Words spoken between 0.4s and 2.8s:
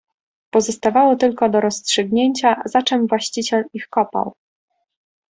"Pozostawało tylko do rozstrzygnięcia,